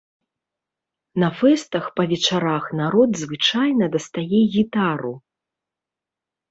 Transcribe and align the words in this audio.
На 1.23 1.29
фэстах 1.41 1.85
па 1.99 2.03
вечарах 2.13 2.65
народ 2.81 3.11
звычайна 3.25 3.85
дастае 3.99 4.41
гітару. 4.59 5.13